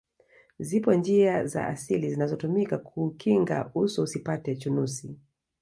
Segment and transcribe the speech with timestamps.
[0.59, 5.17] zipo njia za asili zinazotumika kuukinga uso usipate chunusi